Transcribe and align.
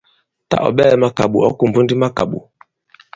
Tâ 0.49 0.57
ɔ̀ 0.67 0.73
ɓɛɛ̄ 0.77 0.95
makàɓò, 1.01 1.37
ɔ̌ 1.47 1.51
kùmbu 1.57 1.79
ndi 1.83 1.95
makàɓò. 2.01 2.39